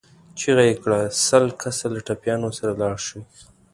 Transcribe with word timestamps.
چيغه 0.39 0.63
يې 0.69 0.75
کړه! 0.83 0.99
سل 1.27 1.43
کسه 1.61 1.85
له 1.93 1.99
ټپيانو 2.07 2.49
سره 2.57 2.71
لاړ 2.81 2.95
شئ. 3.07 3.21